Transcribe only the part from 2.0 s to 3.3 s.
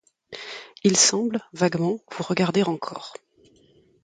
vous regarder encore...